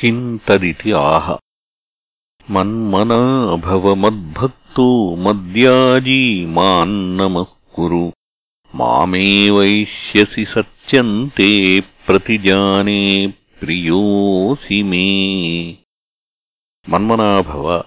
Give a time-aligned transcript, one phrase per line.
[0.00, 1.32] किम् तदिति आह।
[2.50, 8.12] मन्मना भव मद्भक्तो मद्याजी मान्नमस्कुरु।
[8.74, 15.70] मामेवैष्यसि सत्यन्ते प्रतिजाने प्रियोऽसि मे।
[16.88, 17.84] मन्मना भव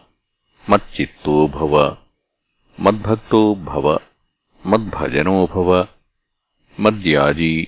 [0.69, 1.97] मच्चित्तो भव।
[2.79, 3.99] मद्भक्तो भव।
[4.67, 5.87] मद्भजनो भव।
[6.79, 7.67] मद्याजी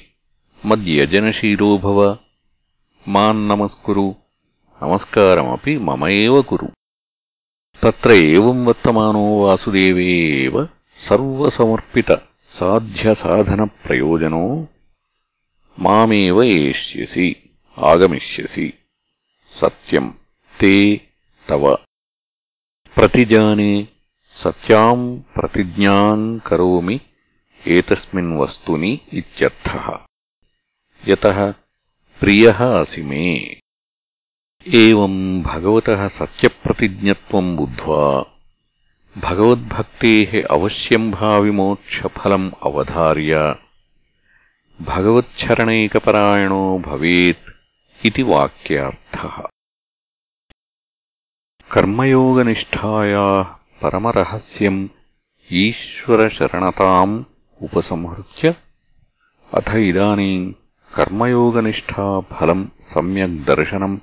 [0.65, 2.17] मद्यजनशीलो भव।
[3.07, 4.22] मान्नमस्कुरु। नमस्कारमपि
[4.83, 6.69] నమస్కారమీ మమయేవ కురు.
[7.89, 10.67] త్రం వర్తమానో వాసుదేవేవ
[11.09, 12.17] సర్వసమర్పిత
[12.49, 14.67] సాధ్యసాధనప్రయోజనో
[15.79, 17.35] మామేవ ఏష్యసి
[17.79, 18.73] ఆగమిష్యసి.
[19.55, 20.17] సత్యం
[20.59, 21.01] తే
[21.49, 21.77] తవ.
[22.97, 23.87] ప్రతిజానే
[24.37, 26.99] సత్యాం ప్రతిజ్ఞాం కరోమి
[27.67, 29.97] ఏతస్మిన్ వస్తుని ఇత్యర్థః.
[31.09, 31.53] యతః
[32.21, 33.59] ప్రియः అసి మే.
[34.76, 38.06] एवम् भगवतः सत्यप्रतिज्ञत्वम् बुद्ध्वा
[39.24, 43.38] भगवद्भक्तेः अवश्यम् भाविमोक्षफलम् अवधार्य
[44.88, 47.48] भगवच्छरणैकपरायणो भवेत्
[48.06, 49.38] इति वाक्यार्थः
[51.74, 53.42] कर्मयोगनिष्ठायाः
[53.82, 54.82] परमरहस्यम्
[55.62, 57.16] ईश्वरशरणताम्
[57.68, 58.54] उपसंहृत्य
[59.60, 60.52] अथ इदानीम्
[60.98, 63.98] कर्मयोगनिष्ठाफलम् सम्यग् दर्शनम्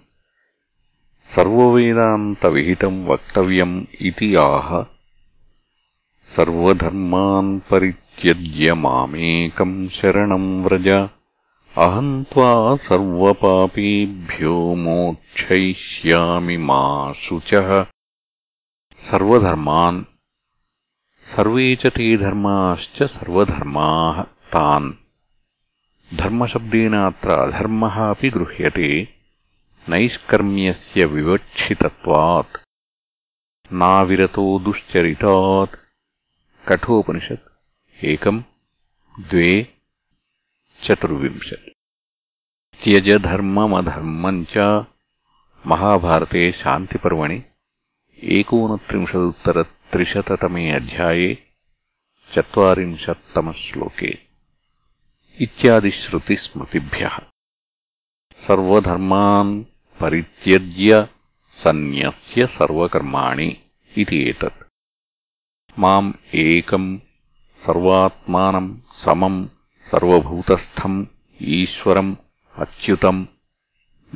[1.37, 4.83] सर्ववेदान्तविहितम् वक्तव्यम् इति आह।
[6.23, 10.89] सर्वधर्मान् परित्यज्य मामेकम् शरणम् व्रज।
[11.79, 17.87] अहम् त्वा सर्वपापेभ्यो मोक्षयिष्यामि मा शुचः।
[18.93, 20.05] सर्वधर्मान्
[21.37, 24.93] सर्वे च ते धर्माश्च सर्वधर्माः तान्।
[26.17, 29.20] धर्मशब्देन अत्र अधर्मः अपि गृह्यते
[29.89, 32.57] नैष्कर्म्यस्य विवक्षितत्वात्।
[33.73, 35.77] नाविरतो दुश्चरितात्।
[36.69, 38.43] कठोपनिषत्। एकम्
[39.21, 39.75] द्वे,
[40.85, 41.71] चतुर्विंशत्।
[42.85, 44.85] त्यज धर्ममधर्मम् च
[45.67, 47.43] महाभारते शान्तिपर्वणि,
[48.23, 51.39] एकोनत्रिंशदुत्तरत्रिशततमे अध्याये,
[52.35, 54.19] चत्वारिंशत्तमश्लोके।
[55.41, 57.30] इत्यादिश्रुतिस्मृतिभ्यः।
[58.47, 59.65] సర్వధర్మాన్
[60.03, 61.07] పరిత్యజ్య
[61.55, 63.57] సన్యస్య సర్వకర్మాణి
[63.97, 64.63] ఇది ఏతత్.
[65.79, 67.01] మాం ఏకం
[67.67, 69.49] సర్వాత్మానం సమం
[69.93, 71.07] సర్వభూతస్థం
[71.41, 72.17] ఈశ్వరం
[72.59, 73.29] అచ్యుతం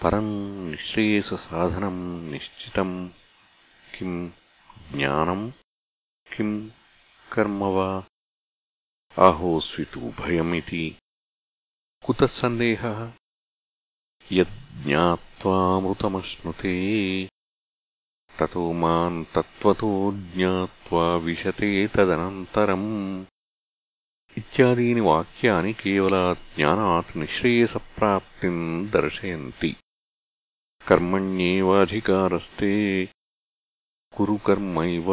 [0.03, 3.09] परम् निःश्रेयससाधनम् निश्चितम्
[3.97, 4.31] किम्
[4.91, 5.51] ज्ञानम्
[6.35, 6.69] किम्
[7.33, 8.03] कर्म वा?
[9.19, 10.95] आहोस्वितुभयमिति
[12.05, 13.13] कुतः सन्देहः
[14.86, 16.74] यज्ज्ञात्वामृतमश्नुते
[18.38, 19.90] ततो माम् तत्त्वतो
[20.34, 22.90] ज्ञात्वा विशते तदनन्तरम्
[24.40, 28.62] इत्यादीनि वाक्यानि केवलात् ज्ञानात् निःश्रेयसप्राप्तिम्
[28.96, 29.72] दर्शयन्ति
[30.88, 32.74] कर्मण्येवाधिकारस्ते
[34.16, 35.08] कुरु कर्मैव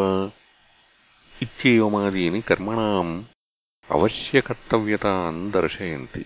[1.45, 3.13] इत्येवमादीनि कर्मणाम्
[3.95, 6.25] अवश्यकर्तव्यताम् दर्शयन्ति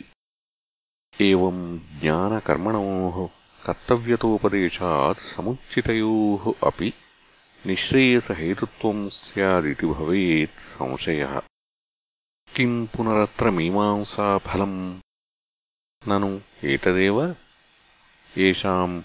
[1.22, 1.64] एवम्
[2.02, 3.18] ज्ञानकर्मणोः
[3.66, 6.90] कर्तव्यतोपदेशात् समुचितयोः अपि
[7.68, 11.34] निःश्रेयसहेतुत्वम् स्यादिति भवेत् संशयः
[12.56, 14.80] किम् पुनरत्र मीमांसाफलम्
[16.10, 16.32] ननु
[16.74, 17.18] एतदेव
[18.38, 18.96] येषाम्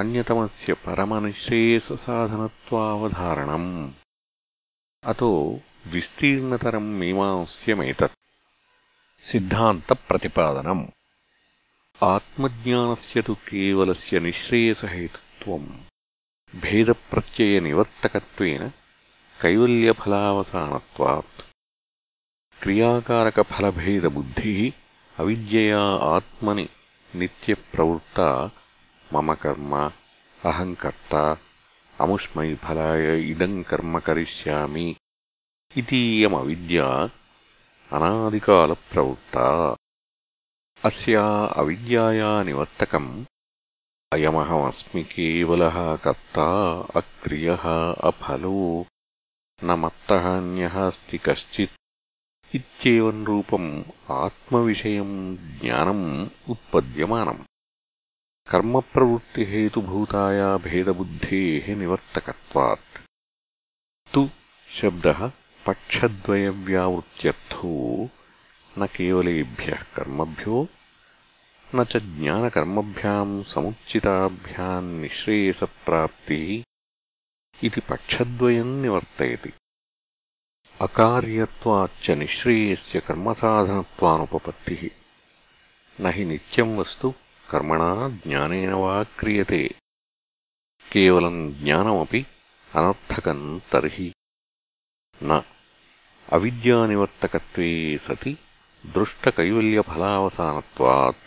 [0.00, 3.70] अन्यतमस्य परमनिःश्रेयससाधनत्वावधारणम्
[5.10, 5.30] अतो
[5.92, 8.16] विस्तीर्णतरम् मीमांस्यमेतत्
[9.28, 10.84] सिद्धान्तप्रतिपादनम्
[12.06, 15.64] आत्मज्ञानस्य तु केवलस्य निःश्रेयसहेतुत्वम्
[16.64, 18.62] भेदप्रत्ययनिवर्तकत्वेन
[19.40, 21.40] कैवल्यफलावसानत्वात्
[22.60, 24.60] क्रियाकारकफलभेदबुद्धिः
[25.22, 25.80] अविद्यया
[26.10, 26.66] आत्मनि
[27.22, 28.28] नित्यप्रवृत्ता
[29.14, 29.74] मम कर्म
[30.52, 31.24] अहम् कर्ता
[32.06, 34.86] अमुष्मै फलाय इदम् कर्म करिष्यामि
[35.82, 36.88] इतीयमविद्या
[37.98, 39.44] अनादिकालप्रवृत्ता
[40.86, 41.22] अस्या
[41.60, 43.06] अविद्याया निवर्तकम्
[44.14, 46.44] अयमहमस्मि केवलः कर्ता
[47.00, 47.64] अक्रियः
[48.08, 48.60] अफलो
[49.64, 53.66] न मत्तः अन्यः अस्ति कश्चित् इत्येवम् रूपम्
[54.18, 55.16] आत्मविषयम्
[55.62, 56.04] ज्ञानम्
[56.54, 57.42] उत्पद्यमानम्
[58.50, 63.02] कर्मप्रवृत्तिहेतुभूताया भेदबुद्धेः निवर्तकत्वात्
[64.12, 64.22] तु
[64.78, 65.20] शब्दः
[65.66, 67.74] पक्षद्वयव्यावृत्त्यर्थो
[68.78, 70.56] न केवलेभ्यः कर्मभ्यो
[71.74, 76.50] न च ज्ञानकर्मभ्याम् समुचिताभ्याम् निःश्रेयसप्राप्तिः
[77.66, 79.52] इति पक्षद्वयम् निवर्तयति
[80.86, 84.82] अकार्यत्वाच्च निःश्रेयस्य कर्मसाधनत्वानुपपत्तिः
[86.04, 87.10] न हि नित्यम् वस्तु
[87.50, 87.92] कर्मणा
[88.24, 89.62] ज्ञानेन वा क्रियते
[90.92, 92.20] केवलम् ज्ञानमपि
[92.78, 94.10] अनर्थकम् तर्हि
[95.28, 95.40] न
[96.36, 97.70] अविद्यानिवर्तकत्वे
[98.06, 98.36] सति
[98.94, 101.22] दृष्टकैवल्यफलावसानत्वात्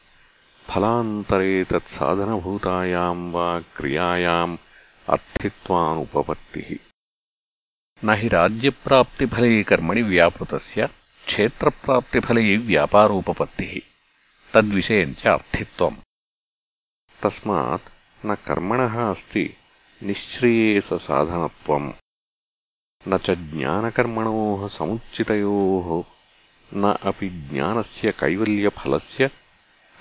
[0.69, 4.57] फलान्तरे तत्साधनभूतायाम् वा क्रियायाम्
[5.15, 6.69] अर्थित्वानुपपत्तिः
[8.05, 10.87] न हि राज्यप्राप्तिफले कर्मणि व्यापृतस्य
[11.25, 13.73] क्षेत्रप्राप्तिफले व्यापारोपपत्तिः
[14.53, 15.97] तद्विषयम् च अर्थित्वम्
[17.23, 17.91] तस्मात्
[18.25, 19.45] न कर्मणः अस्ति
[20.07, 21.91] निःश्रेयससाधनत्वम्
[23.09, 25.87] न च ज्ञानकर्मणोः समुचितयोः
[26.81, 29.29] न अपि ज्ञानस्य कैवल्यफलस्य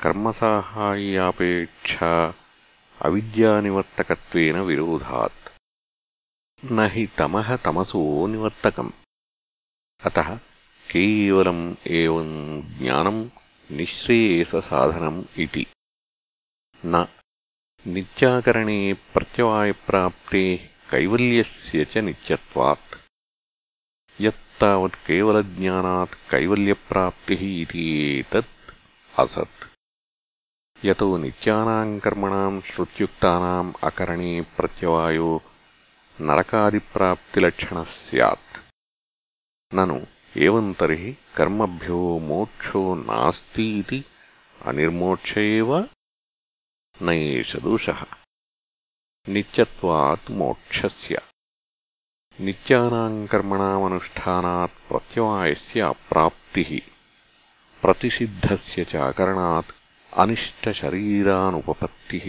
[0.05, 1.52] कर्मसाहाय्यापेक्षा
[3.06, 5.41] अविद्यानिवर्तकत्वेन विरोधात्
[6.73, 8.02] न हि तमः तमसो
[8.32, 8.91] निवर्तकम्
[10.08, 10.29] अतः
[10.93, 11.62] केवलम्
[12.00, 12.35] एवम्
[12.79, 13.23] ज्ञानम्
[13.76, 15.64] निःश्रेयससाधनम् इति
[16.92, 17.04] न
[17.95, 18.80] नित्याकरणे
[19.12, 22.99] प्रत्यवायप्राप्तेः कैवल्यस्य च नित्यत्वात्
[24.26, 27.85] यत्तावत् केवलज्ञानात् कैवल्यप्राप्तिः इति
[28.19, 28.73] एतत्
[29.25, 29.63] असत्
[30.86, 35.42] యతో నిత్యానాం కర్మణాం శృత్యుక్తానాం అకరణే ప్రత్యవాయో
[36.22, 38.60] నరకాదిప్రాప్తిలక్షణ సత్
[39.75, 44.06] నను ఏం తర్హి కర్మభ్యో మోక్షో నాస్తి
[44.65, 45.34] అనిర్మోక్ష
[47.01, 47.89] నయేష దోష.
[49.27, 51.18] నిత్యత్వాత్ మోక్షస్య.
[52.39, 56.82] నిత్యానాం కర్మణామనుష్ఠానాత్ ప్రత్యవాయస్య అప్రాప్తి
[57.84, 62.25] ప్రతిషిద్ధస్య చ అకరణాత్ च अकरणात् अनिष्टशरीरानुपपत्तिः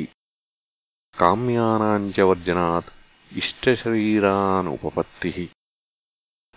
[1.19, 2.89] काम्यानाम् च वर्जनात्
[3.41, 5.37] इष्टशरीरानुपपत्तिः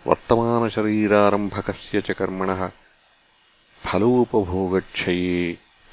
[0.07, 2.61] वर्तमानशरीरारम्भकस्य च कर्मणः
[3.85, 5.39] फलोपभोगक्षये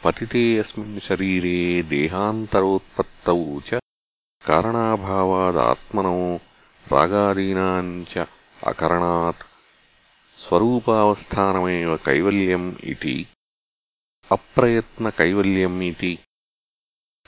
[0.04, 1.58] पतिते अस्मिन् शरीरे
[1.90, 3.70] देहान्तरोत्पत्तौ च
[4.48, 6.18] कारणाभावादात्मनो
[6.92, 8.14] रागादीनाम् च
[8.70, 9.48] अकरणात्
[10.44, 13.16] स्वरूपावस्थानमेव कैवल्यम् इति
[14.34, 16.10] अप्रयत्नकैवल्यम् इति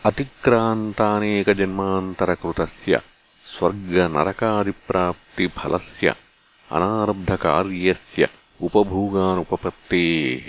[0.09, 3.01] अतिक्रान्तानेकजन्मान्तरकृतस्य
[3.53, 6.15] स्वर्गनरकादिप्राप्तिफलस्य
[6.77, 8.29] अनारब्धकार्यस्य
[8.69, 10.47] उपभोगानुपपत्तेः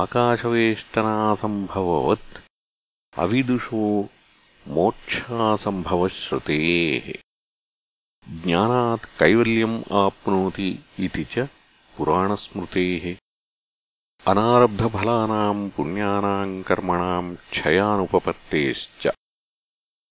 [0.00, 2.30] आकाशवेष्टनासम्भववत्
[3.24, 3.84] अविदुषो
[4.76, 7.06] मोक्षासम्भवश्रुतेः
[8.44, 10.70] ज्ञानात् कैवल्यम् आप्नोति
[11.04, 11.34] इति च
[11.96, 13.04] पुराणस्मृतेः
[14.30, 19.02] अनारब्धफलानाम् पुण्यानाम् कर्मणाम् क्षयानुपपत्तेश्च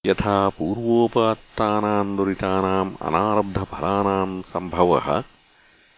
[0.05, 5.05] యథా పూర్వోపాత్తానాం దురితానాం అనారబ్ధఫలానాం సంభవః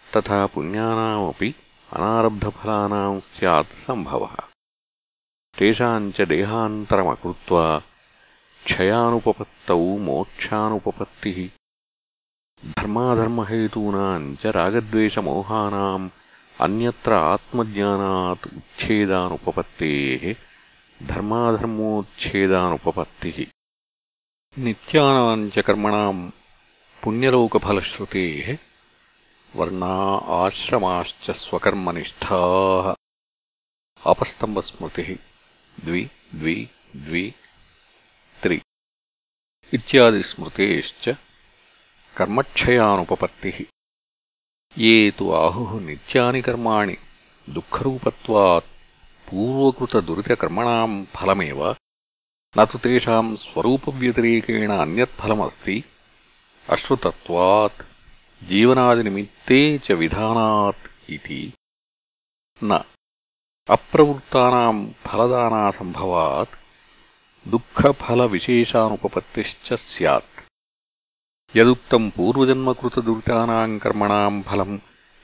[0.08, 1.50] తథా పుణ్యానామపి
[1.90, 4.36] అనారబ్ధఫలానాం స్యాత్ సంభవः
[5.56, 7.64] తేషాం చ దేహాంతరమకృత్వా
[8.62, 11.40] క్షయానుపపత్తౌ మోక్షానుపపత్తిః
[12.78, 16.04] ధర్మాధర్మహేతూనాం చ రాగద్వేషమోహానాం
[16.58, 20.24] అన్యత్ర ఆత్మజ్ఞానాత్ ఉచ్ఛేదానుపపత్తేః
[21.00, 23.40] ధర్మాధర్మోచ్ఛేదానుపపత్తిః
[24.60, 26.32] नित्यानाम् च कर्मणाम्
[27.04, 28.58] पुण्यलोकफलश्रुतेः
[29.56, 32.94] वर्णा आश्रमाश्च स्वकर्मनिष्ठाः।
[34.06, 35.16] अपस्तम्भस्मृतिः
[35.86, 37.34] द्वि द्वि द्वि,
[38.44, 38.62] त्रि।
[39.74, 41.16] इत्यादिस्मृतेश्च
[42.18, 43.66] कर्मक्षयानुपपत्तिः।
[44.78, 46.98] ये तु आहुः नित्यानि कर्माणि,
[47.50, 48.66] दुःखरूपत्वात्
[49.30, 51.76] पूर्वकृतदुरितकर्मणाम् फलमेव।
[52.57, 55.77] न तु तेषाम् स्वरूपव्यतिरेकेण अन्यत्फलमस्ति
[56.75, 57.79] अश्रुतत्वात्
[58.49, 60.83] जीवनादिनिमित्ते च विधानात्
[61.15, 61.39] इति
[62.69, 62.71] न
[63.77, 66.59] अप्रवृत्तानाम् फलदानासम्भवात्
[67.55, 70.37] दुःखफलविशेषानुपपत्तिश्च स्यात्
[71.57, 74.83] यदुक्तम् पूर्वजन्मकृतदुरितानाम् कर्मणाम् फलम्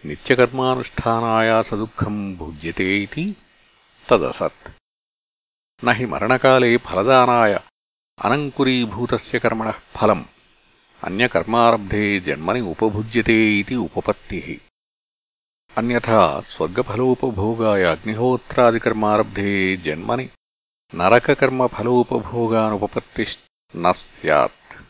[0.08, 3.26] नित्यकर्मानुष्ठानायासदुःखम् भुज्यते इति
[4.08, 4.62] तदसत्
[5.83, 7.59] न हि मरणकाले फलदानाय।
[8.21, 10.23] अनङ्कुरीभूतस्य कर्मणः फलम्।
[11.03, 14.69] अन्यकर्मारब्धे जन्मनि उपभुज्यते इति उपपत्तिः।
[15.77, 20.29] अन्यथा स्वर्गफलोपभोगाय अग्निहोत्रादिकर्मारब्धे जन्मनि
[20.95, 24.83] नरककर्मफलोपभोगानुपपत्तिश्न स्यात्।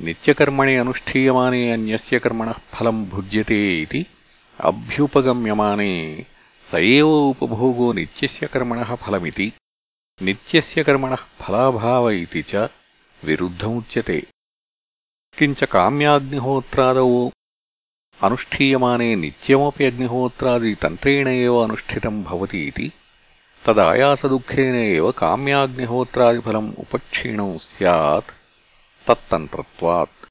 [0.00, 4.06] నిత్యకర్మణి అనుష్ఠీయమానే అన్యస్య కర్మణ ఫలం భుజ్యతే ఇది
[4.60, 6.24] అభ్యుపగమ్యమానే
[6.66, 9.52] స ఏవ ఉపభోగో నిత్య కర్మణ ఫలమితి
[10.20, 12.68] నిత్య కర్మణ ఫలాభావ ఇది చ
[13.22, 14.24] విరుద్ధముచ్యతే
[15.38, 17.30] కించ కామ్యాగ్నిహోత్రాదౌ
[18.24, 22.92] అనుష్ఠీయమానే నిత్యమే అగ్నిహోత్రాది తంత్రేణ ఏవ అనుష్ఠితం భవతి ఇది
[23.68, 28.39] తదాయాసదుఃఖేన ఏవ కామ్యాగ్నిహోత్రాది ఫలం ఉపక్షీణం స్యాత్
[29.06, 30.26] तत्तन्त्रत्वात्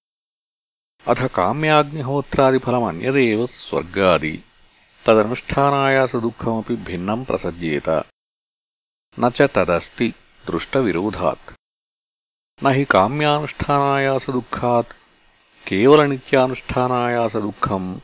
[1.07, 4.43] अथ काम्याग्निहोत्रादिफलमन्यदेव स्वर्गादि।
[5.05, 8.03] तदनुष्ठानायासदुःखमपि भिन्नम् प्रसज्येत।
[9.19, 10.13] न च तदस्ति
[10.51, 11.53] दृष्टविरोधात्।
[12.63, 14.87] न हि काम्यानुष्ठानायासदुःखात्
[15.67, 17.99] केवलनित्यानुष्ठानायासदुःखम्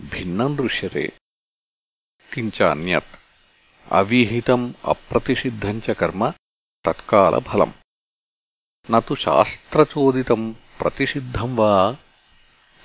[0.00, 1.12] भिन्नम् दृश्यते।
[2.34, 3.16] किञ्च अन्यत्
[3.92, 6.32] अविहितम् अप्रतिषिद्धम् च कर्म
[6.84, 7.72] तत्कालफलम्।
[8.91, 11.69] न तु शास्त्रचोदितम् प्रतिषिद्धम् वा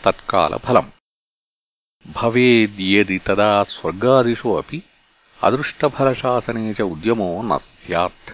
[0.04, 0.88] तत्कालफलम्
[2.16, 4.78] भवेद्यदि तदा स्वर्गादिषु अपि
[5.48, 8.32] अदृष्टफलशासने च उद्यमो न स्यात्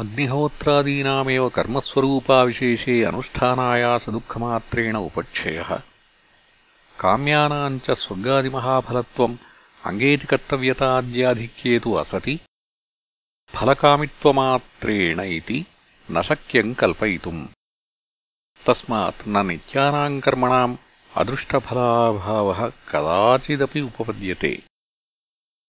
[0.00, 5.70] अग्निहोत्रादीनामेव कर्मस्वरूपाविशेषे अनुष्ठानायासदुःखमात्रेण उपक्षयः
[7.02, 9.40] काम्यानाम् च स्वर्गादिमहाफलत्वम्
[9.90, 12.34] अङ्गेति कर्तव्यताद्याधिक्ये तु असति
[13.56, 15.58] फलकामित्वमात्रेण इति
[16.14, 17.42] न शक्यम् कल्पयितुम्
[18.66, 20.76] तस्मात् न नित्यानाम् कर्मणाम्
[21.20, 24.52] अदृष्टफलाभावः कदाचिदपि उपपद्यते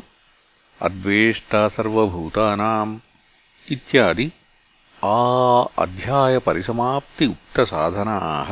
[0.87, 2.93] अद्वेष्टा सर्वभूतानाम्
[3.75, 4.27] इत्यादि
[5.13, 5.15] आ
[5.83, 8.49] अध्यायपरिसमाप्ति उक्तसाधनाः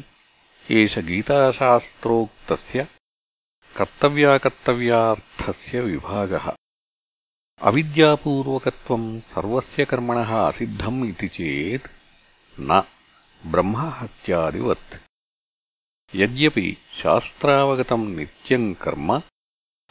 [0.79, 2.79] एष गीताशास्त्रोक्तस्य
[3.77, 6.47] कर्तव्याकर्तव्यार्थस्य विभागः
[7.62, 11.90] అవిద్యాపూర్వకత్వం సర్వస్య కర్మణ అసిద్ధం ఇది చేత్
[12.60, 12.84] న
[13.46, 15.00] బ్రహ్మహత్యాదివత్.
[16.16, 19.20] యద్యపి శాస్త్రావగతం నిత్యం కర్మ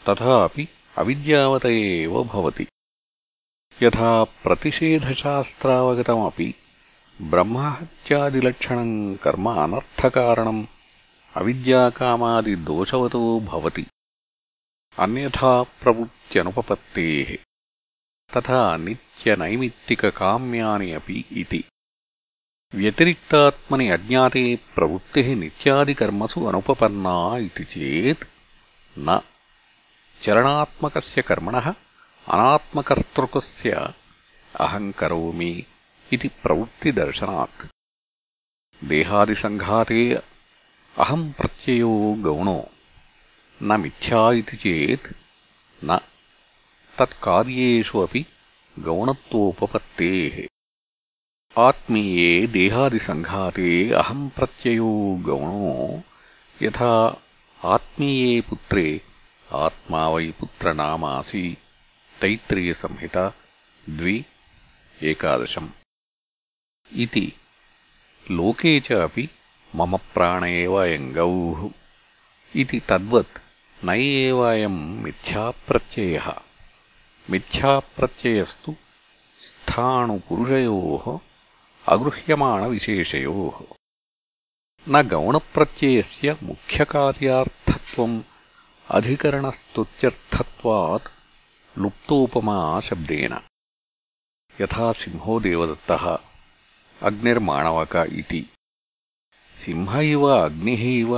[0.06, 2.66] తి అవిద్యావత ఏవతి
[3.82, 6.54] యథా ప్రతిషేధశాస్త్రావగతమపి
[7.22, 10.68] బ్రహ్మహత్యాదిలక్షణం కర్మ అనర్థకారణం
[11.36, 13.86] అవిద్యాకామాదిదోషవతో భవతి.
[14.98, 17.38] అన్యథా ప్రవృత్త్యనుపపత్తేః.
[18.35, 21.61] तथा नित्यनैमित्तिककाम्यानि अपि इति
[22.73, 24.43] व्यतिरिक्तात्मनि अज्ञाते
[24.75, 27.15] प्रवृत्तिः नित्यादिकर्मसु अनुपपन्ना
[27.47, 28.23] इति चेत्
[28.95, 29.19] न
[30.23, 31.67] चरणात्मकस्य कर्मणः
[32.35, 33.71] अनात्मकर्तृकस्य
[34.65, 35.53] अहम् करोमि
[36.13, 37.65] इति प्रवृत्तिदर्शनात्
[38.81, 40.03] देहादिसङ्घाते
[40.95, 41.93] अहम् प्रत्ययो
[42.27, 42.59] गौणो
[43.59, 45.13] न मिथ्या इति चेत्
[45.81, 45.99] न
[46.98, 48.26] तत्कार्येषु अपि
[48.78, 50.46] गौणत्वोपपत्तेः।
[51.62, 56.02] आत्मीये देहादिसङ्घाते अहम् प्रत्ययो गौणो।
[56.62, 57.22] यथा
[57.64, 59.00] आत्मीये पुत्रे,
[59.52, 61.56] आत्मा वै पुत्रनामासि
[62.20, 63.32] तैत्तिरीयसंहिता
[63.90, 64.24] द्वि,
[65.02, 65.68] एकादशम्।
[66.96, 67.32] इति।
[68.30, 69.28] लोके च अपि
[69.74, 71.70] मम प्राण एव अयम् गौः
[72.56, 73.38] इति तद्वत्
[73.84, 76.45] न एव अयम् मिथ्याप्रत्ययः।
[77.28, 78.72] మిథ్యాప్రత్యయస్సు
[79.40, 80.76] స్థాణుపురుషయో
[81.84, 83.34] అగృహ్యమాణవిశేషయో
[84.86, 88.12] న గౌణప్రత్యయస్య ముఖ్యకార్యార్థత్వం
[92.88, 93.34] శబ్దేన
[94.54, 96.04] యథా సింహో దేవదత్తః
[97.00, 98.42] అగ్నిర్మాణవక ఇది
[99.48, 101.12] సింహ ఇవ అగ్నిః ఇవ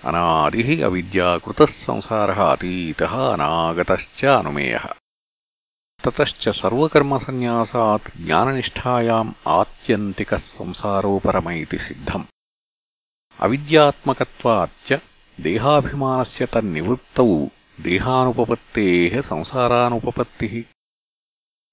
[0.04, 4.88] अनादिः अविद्याकृतः संसारः अतीतः अनागतश्च अनुमेयः
[6.04, 12.24] ततश्च सर्वकर्मसन्न्यासात् ज्ञाननिष्ठायाम् आत्यन्तिकः संसारो परम इति सिद्धम्।
[13.40, 15.00] अविद्यात्मकत्वाच्च
[15.40, 17.48] देहाभिमानस्य तन्निवृत्तौ
[17.80, 20.64] దేహానుపపత్తేహ సంసారానుపపత్తిః.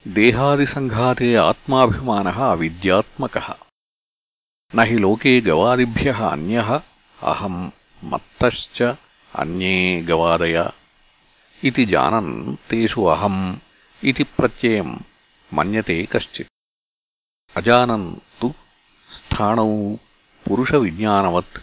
[0.07, 3.47] దేహాదిసంఘాతే ఆత్మాభిమానः అవిద్యాత్మకः
[4.75, 6.69] నహి లోకే గవాదిభ్యः అన్యః
[7.23, 7.71] అహం
[8.03, 8.93] మత్తశ్చ
[9.35, 10.69] అన్యే గవాదయ.
[11.63, 13.61] ఇది జానన్ తేషు అహం
[14.03, 14.99] ఇది ప్రత్యయం
[15.53, 16.53] మన్యతే కశ్చిత్
[17.57, 18.53] అజానన్ తు
[19.11, 19.95] స్థాణౌ
[20.45, 21.57] పురుషవిజ్ఞానవత్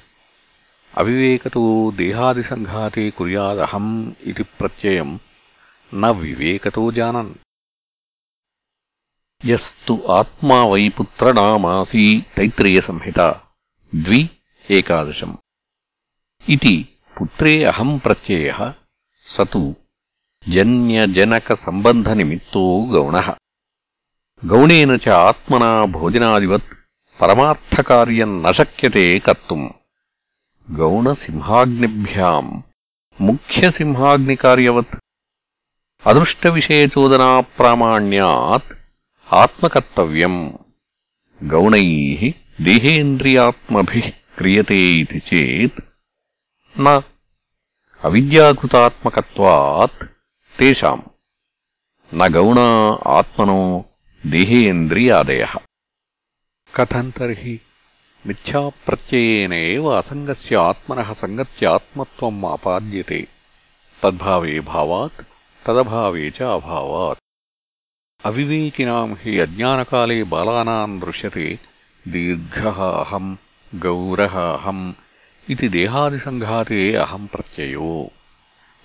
[0.99, 5.21] అవివేకతో దేహాది సంఘాతే కుర్యాదహం ఇది ప్రత్యయం
[5.95, 7.35] న వివేకతో జానన్.
[9.47, 13.41] యస్తు ఆత్మా వై పుత్రనామాసీ తైత్రేయసంహిత
[13.95, 14.31] ద్వి
[14.71, 15.39] ఏకాదశం.
[16.49, 16.89] ఇది
[17.21, 18.73] పుత్రే అహం ప్రత్యయ
[19.21, 19.75] సతు
[20.49, 23.35] జన్యజనక సంబంధ నిమిత్తో గౌణ.
[24.43, 26.73] గౌణేన చ ఆత్మనా భోజనాదివత్
[27.21, 29.71] పరమార్థకార్యం నశక్యతే శక్యతే కర్తుం
[30.80, 32.50] गौणसिंहाग्निभ्याम्
[33.28, 34.94] मुख्यसिंहाग्निकार्यवत्
[36.10, 38.70] अदृष्टविषयचोदनाप्रामाण्यात्
[39.40, 40.38] आत्मकर्तव्यम्
[41.54, 42.22] गौणैः
[42.68, 45.82] देहेन्द्रियात्मभिः क्रियते इति चेत्
[46.76, 46.86] न
[48.10, 50.06] अविद्याकृतात्मकत्वात्
[50.60, 51.04] तेषाम्
[52.12, 52.68] न गौणा
[53.18, 53.60] आत्मनो
[54.24, 55.54] देहेन्द्रियादयः
[56.76, 57.56] कथम् तर्हि
[58.28, 63.22] मिथ्याप्रत्ययेन एव असङ्गस्य आत्मनः सङ्गत्यात्मत्वम् आपाद्यते
[64.04, 65.24] तद्भावे भावात्
[65.66, 67.22] तदभावे च अभावात्
[68.30, 71.48] अविवेकिनाम् हि अज्ञानकाले बालानाम् दृश्यते
[72.16, 73.36] दीर्घः अहम्
[73.86, 74.84] गौरः अहम्
[75.54, 77.94] इति देहादिसङ्घाते अहम् प्रत्ययो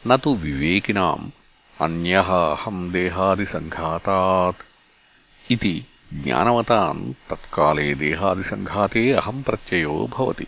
[0.06, 1.30] न तु विवेकिनाम्
[1.86, 4.64] अन्यः अहम् देहादिसङ्घातात्
[5.56, 5.74] इति
[6.24, 10.46] ज्ञानवताम् तत्काले देहादिसङ्घाते अहम् प्रत्ययो भवति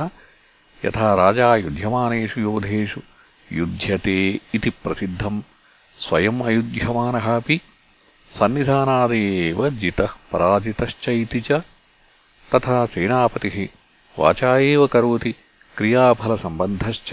[0.82, 3.02] యథా రాజా యుధ్యమానేషు యోధేషు
[3.48, 4.17] యుధ్యతే
[4.58, 5.36] ఇది ప్రసిద్ధం
[5.95, 7.58] స్వయం అయుధ్యమానः अपि
[8.30, 11.60] సన్నిధానాదేవ జితः పరాజితశ్చ इति च
[12.50, 13.56] तथा सेनापतिः
[14.17, 15.32] वाचा एव करोति
[15.76, 17.10] क्रियाफलसम्बन्धश्च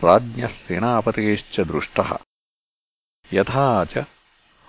[0.00, 2.10] राज्ञः सेनापतेश्च दृष्टः
[3.30, 4.04] यथा च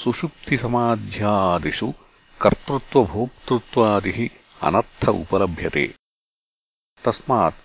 [0.00, 1.88] सुषुप्तिसमाध्यादिषु
[2.42, 4.18] कर्तृत्वभोक्तृत्वादिः
[4.68, 5.86] अनर्थ उपलभ्यते
[7.04, 7.62] तस्मात्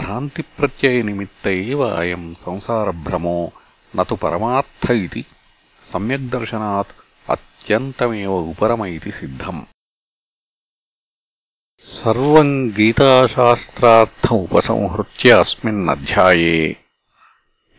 [0.00, 3.38] भ्रान्तिप्रत्ययनिमित्त एव अयम् संसारभ्रमो
[3.96, 5.22] न तु परमार्थ इति
[5.82, 6.96] सम्यग्दर्शनात्
[7.34, 9.60] अत्यन्तमेव उपरम इति सिद्धम्
[11.96, 16.56] सर्वम् गीताशास्त्रार्थमुपसंहृत्य अस्मिन्नध्याये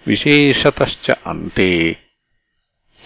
[0.06, 1.72] विशेषतश्च अन्ते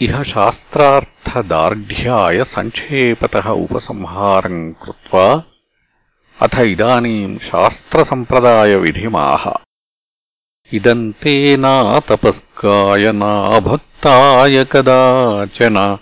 [0.05, 5.25] इह शास्त्रार्थदार्ढ्याय सङ्क्षेपतः उपसंहारम् कृत्वा
[6.37, 9.43] अथ इदानीम् शास्त्रसम्प्रदायविधिमाह
[10.72, 15.98] ఇదం తే నాతపస్కాయ నాభక్తాయ కదాచన.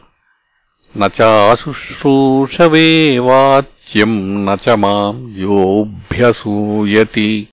[0.96, 7.48] నాశుశ్రూషవే వాచ్యం నాం యోభ్యసూయతి.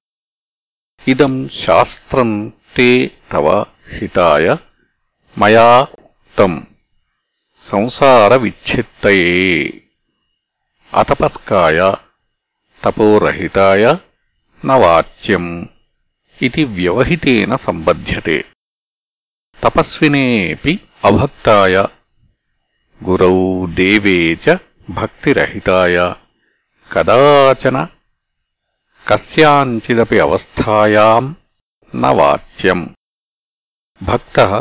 [1.08, 3.66] ఇదం శాస్త్రం తే తవ
[3.98, 4.56] హితాయ
[5.38, 6.68] మయా ఉక్తం
[7.60, 9.74] సంసారవిచ్ఛిత్తయే.
[10.94, 11.94] అతపస్కాయ
[12.84, 13.96] తపోరహితాయ
[14.66, 15.70] నవాచ్యం
[16.47, 18.39] इति व्यवहितेन सम्बध्यते
[19.63, 21.77] तपस्विनेऽपि अभक्ताय
[23.01, 23.35] गुरौ
[23.81, 24.59] देवे च
[24.99, 25.97] भक्तिरहिताय
[26.93, 27.77] कदाचन
[29.11, 31.35] कस्याञ्चिदपि अवस्थायाम्
[31.93, 32.87] न वाच्यम्
[34.01, 34.53] भक्तः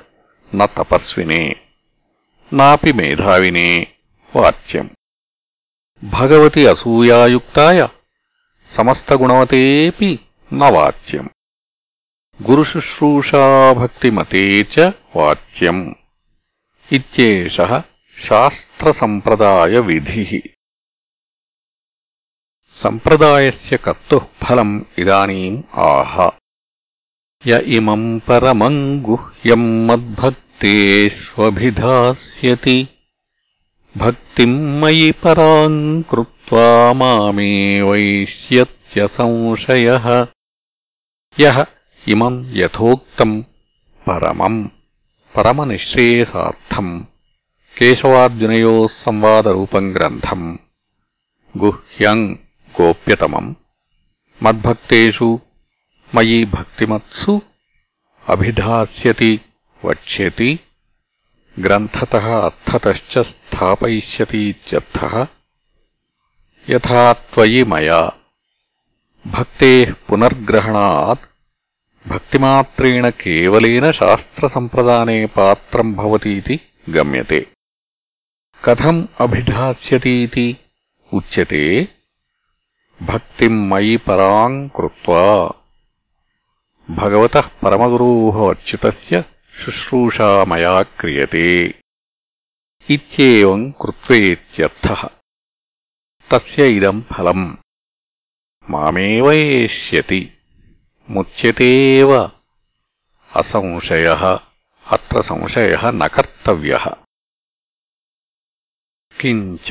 [0.55, 1.55] న తపస్వినే
[2.53, 3.87] నాపి మేధావినే
[4.35, 4.89] వాచ్యం.
[6.03, 7.89] भगवति असूयायुक्ताय
[8.77, 10.19] समस्तगुणवतेऽपि
[10.53, 11.27] न वाच्यम्।
[12.41, 15.93] गुरुशुश्रूषाभक्तिमते च वाच्यम्।
[16.91, 17.83] इत्येषः
[18.23, 20.49] शास्त्रसम्प्रदायविधिः।
[22.63, 26.31] सम्प्रदायस्य कर्तुः फलम् इदानीम् आह।
[27.47, 32.87] य इमम् परमम् गुह्यम् मद्भक्तेष्वभिधास्यति।
[33.97, 40.27] भक्तिम् मयि पराम् कृत्वा मामे वैष्यत्यसंशयः।
[41.39, 41.65] यः
[42.07, 43.43] इमम् यथोक्तम्
[44.07, 44.67] परमम्
[45.35, 47.01] परमनिःश्रेयसार्थम्
[47.77, 50.57] केशवार्जुनयोः संवादरूपम् ग्रन्थम्।
[51.57, 52.35] गुह्यम्
[52.77, 53.53] गोप्यतमम्।
[54.43, 55.39] मद्भक्तेषु
[56.15, 57.41] मयि भक्तिमत्सु
[58.27, 59.39] अभिधास्यति
[59.85, 60.59] वक्ष्यति
[61.64, 65.14] ग्रन्थतः अर्थतश्च स्थापयिष्यतीत्यर्थः
[66.70, 68.00] यथा त्वयि मया
[69.34, 71.24] भक्तेः पुनर्ग्रहणात्
[72.06, 76.58] भक्तिमात्रेण केवलेन शास्त्रसम्प्रदाने पात्रम् भवतीति
[76.96, 77.40] गम्यते
[78.64, 80.46] कथम् अभिधास्यतीति
[81.12, 81.66] उच्यते
[83.00, 85.24] भक्तिम् मयि पराम् कृत्वा
[86.88, 89.24] भगवतः परमगुरोः अच्युतस्य
[89.60, 91.46] शुश्रूषा मया क्रियते
[92.94, 95.02] इत्येवम् कृत्वेत्यर्थः
[96.30, 97.44] तस्य इदम् फलम्
[98.72, 100.22] मामेव एष्यति
[101.14, 102.10] मुच्यतेव
[103.40, 104.22] असंशयः
[104.94, 106.84] अत्र संशयः न कर्तव्यः
[109.20, 109.68] किञ्च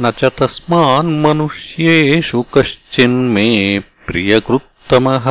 [0.00, 3.48] न च तस्मान्मनुष्येषु कश्चिन्मे
[4.06, 5.26] प्रियकृत्तमः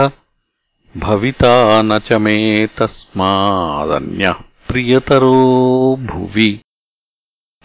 [0.94, 2.36] భవితా న మే
[4.70, 5.36] ప్రియతరో
[6.06, 6.50] భువి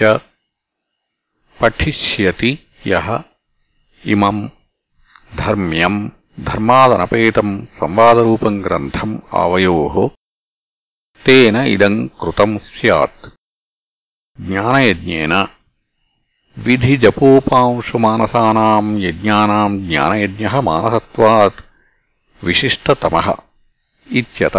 [1.58, 2.50] పఠిష్యతి
[2.86, 3.06] యః
[4.04, 4.38] ఇమం
[5.36, 5.94] ధర్మ్యం
[6.44, 9.94] ధర్మాదనపేతం సంవాదరూపం గ్రంథం ఆవయోః
[11.24, 13.22] తేన ఇదం కృతం స్యాత్.
[14.38, 15.34] జ్ఞానయజ్ఞేన
[16.56, 17.78] విధిజపోపాంశుమానసానాం
[19.04, 21.60] యజ్ఞానాం జ్ఞానయజ్ఞ మానసత్వాత్
[22.42, 23.14] విశిష్టతమ
[24.06, 24.56] ఇత్యత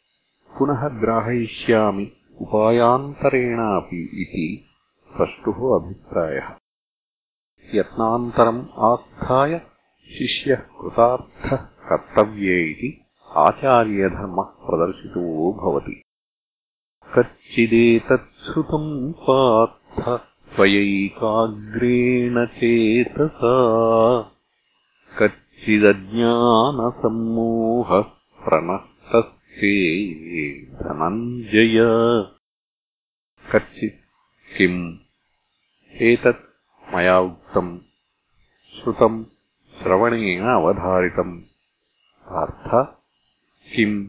[0.59, 4.69] पुनः ग्राहयिष्यामि उपायान्तरेणापि इति
[5.17, 6.57] प्रष्टुः अभिप्रायः।
[7.75, 9.67] यत्नान्तरम् आस्थाय
[10.19, 13.05] शिष्यः कृतार्थः कर्तव्ये इति
[13.37, 16.03] आचार्यधर्मः प्रदर्शितो भवति।
[17.19, 20.21] कच्चिदेतच्छ्रुतम् पार्थ
[20.57, 23.57] त्वयैकाग्रेण चेतसा।
[25.19, 28.05] कच्चिदज्ञानसम्मोहः
[28.49, 31.79] प्रणष्टस्ते धनञ्जय।
[33.53, 34.02] कच्चित्
[34.59, 34.97] किम्?
[36.03, 37.79] एतत् मया उक्तम्।
[38.79, 39.25] श्रुतम्
[39.83, 41.41] श्रवणेन अवधारितम्।
[42.29, 42.97] पार्थ
[43.77, 44.07] किम्?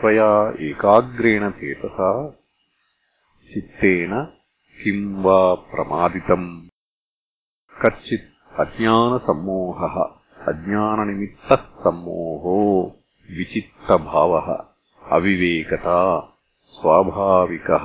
[0.00, 2.30] त्वया एकाग्रेण चेतसा?
[3.54, 4.24] चित्तेन
[4.84, 6.68] किम् वा प्रमादितम्?
[7.82, 9.94] कच्चित् अज्ञानसम्मोहः
[10.48, 12.96] अज्ञाननिमित्तः सम्मोहो
[13.30, 14.64] विचित्तभावः
[15.12, 16.20] अविवेकता
[16.66, 17.84] स्वाभाविकः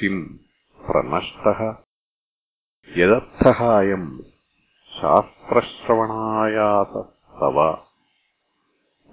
[0.00, 0.39] किम्
[0.86, 1.74] प्रनष्टः
[3.02, 4.18] यदर्थः अयम्
[4.98, 7.84] शास्त्रश्रवणायासस्तव।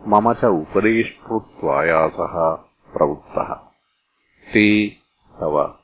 [0.07, 3.59] मम च उपदेष्टृत्वायासः प्रवृत्तः।
[4.53, 4.95] ते
[5.39, 5.79] तव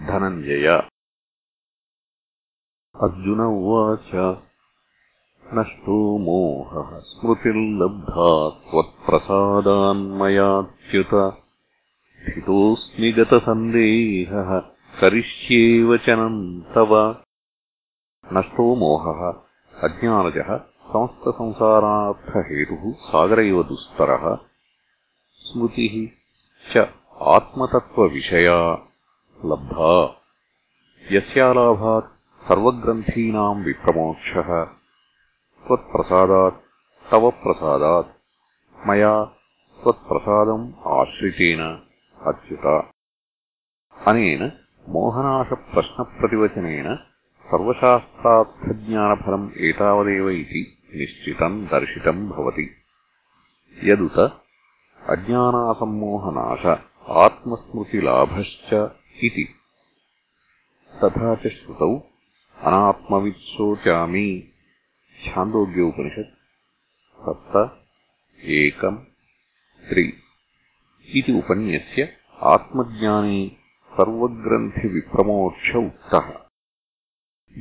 [0.00, 0.88] धनञ्जय।
[3.02, 4.42] अर्जुन उवाच
[5.54, 11.42] नष्टो मोहः स्मृतिर्लब्धा त्वत्प्रसादान्मयाच्युत।
[12.22, 17.16] स्थितोऽस्मि गतसन्देहः करिष्ये वचनम् तव।
[18.32, 19.32] नष्टो मोहः।
[19.82, 20.60] अज्ञानजः
[20.92, 24.38] समस्तसंसारार्थहेतुः सागर इव दुस्तरः।
[25.38, 26.18] स्मृतिः
[26.72, 26.88] च
[27.22, 28.88] आत्मतत्त्वविषया
[29.44, 30.16] लब्धा।
[31.12, 34.66] यस्यालाभात् सर्वग्रन्थीनाम् विप्रमोक्षः।
[35.66, 36.54] त्वत्प्रसादात्
[37.10, 38.08] तव प्रसादात्।
[38.88, 39.30] मया
[39.82, 41.86] त्वत्प्रसादम् आश्रितेन
[42.26, 42.90] अच्युत
[44.08, 46.98] अनेन मोहनाशप्रश्नप्रतिवचनेन
[47.46, 52.70] सर्वशास्त्रार्थज्ञानफलम् एतावदेव इति निश्चितम् दर्शितम् भवति।
[53.84, 54.42] यदुत
[55.08, 56.78] अज्ञानासम्मोहनाश
[57.08, 59.48] आत्मस्मृतिलाभश्च इति।
[61.04, 62.08] तथा च श्रुतौ
[62.62, 64.52] अनात्मवित्सोचामि।
[65.26, 66.38] छान्दोग्योपनिषत्
[67.16, 67.82] सप्त
[68.44, 68.98] एकम्
[69.88, 70.12] त्रि।
[71.14, 72.08] इति उपन्यस्य
[72.42, 73.65] आत्मज्ञाने
[73.96, 76.28] सर्वग्रन्थिविप्रमोक्ष उक्तः।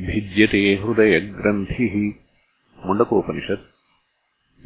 [0.06, 2.24] भिद्यते हृदयग्रन्थिः।
[2.88, 3.76] मुण्डकोपनिषत्।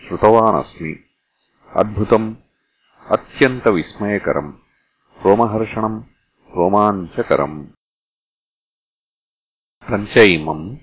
[0.08, 1.00] श्रुतवानस्मि।
[1.76, 2.36] अद्भुतम्
[3.12, 4.54] अत्यन्तविस्मयकरम्।
[5.26, 6.04] रोमहर्षणम्
[6.56, 7.68] रोमाञ्चकरम्।
[9.90, 10.78] तञ्च इमम्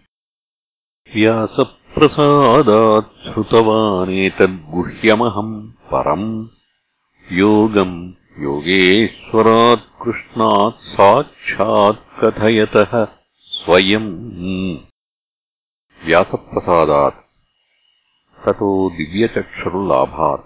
[1.15, 6.49] व्यासप्रसादात् श्रुतवानेतद्गुह्यमहम् परम्।
[7.33, 13.05] योगम् योगेश्वरात् कृष्णात् साक्षात् कथयतः
[13.45, 14.79] स्वयम्।
[16.07, 17.15] व्यासप्रसादात्।
[18.47, 20.41] ततो दिव्यचक्षुर्लाभात्।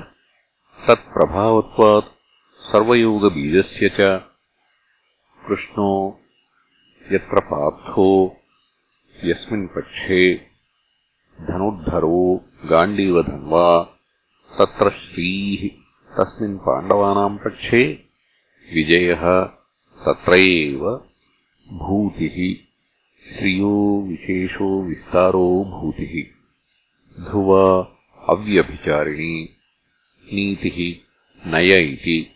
[0.89, 2.13] तत्प्रभावत्वात्
[2.73, 4.30] सर्वयोगबीजस्य च
[5.49, 6.21] कृष्णो
[7.13, 8.37] यत्र पार्थो,
[9.25, 10.35] यस्मिन् पक्षे
[11.41, 13.97] धनुर्धरो गाण्डीवधन्वा,
[14.59, 15.69] तत्र श्रीः,
[16.19, 18.05] तस्मिन् पाण्डवानाम् पक्षे
[18.75, 19.45] विजयः
[20.07, 20.91] तत्र एव
[21.73, 22.55] भूतिः,
[23.39, 26.25] श्रियो विशेषो विस्तारो भूतिः।
[27.25, 27.97] ध्रुवा
[28.29, 29.45] अव्यभिचारिणी,
[30.25, 31.11] नीतिः
[31.51, 32.31] नय इति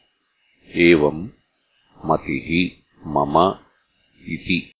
[0.76, 1.28] एवम्
[2.06, 3.58] मतिः। मम
[4.28, 4.72] इति।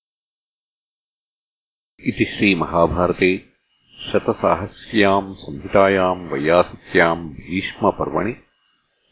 [2.01, 3.45] इति श्रीमहाभारते
[4.13, 8.37] शतसाहस्र्याम् संहितायाम् वैयासिक्याम् भीष्मपर्वणि।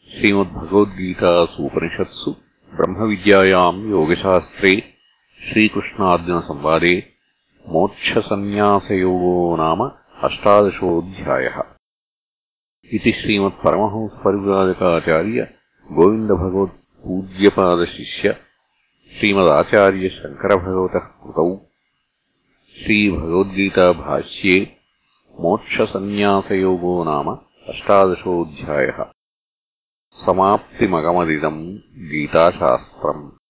[0.09, 2.35] श्रीमद्भगवद्गीतासूपनिषत्सु
[2.75, 4.83] ब्रह्मविद्यायाम् योगशास्त्रे
[5.49, 7.13] श्रीकृष्णार्जुनसंवादे
[7.69, 9.91] मोक्षसन्न्यासयोगो नाम
[10.23, 11.63] अष्टादशोऽध्यायः।
[12.93, 15.53] इति श्रीमत्परमहंसपरिव्राजकाचार्य
[15.91, 18.37] गोविन्दभगवत्पूज्यपादशिष्य
[19.17, 21.45] श्रीमदाचार्यशङ्करभगवतः कृतौ
[22.79, 24.57] श्रीभगवद्गीताभाष्ये
[25.39, 27.27] मोक्षसन्न्यासयोगो नाम
[27.69, 28.99] अष्टादशोऽध्यायः
[30.25, 31.61] समाप्तिमगमदिदम्
[32.09, 33.42] गीताशास्त्रम्।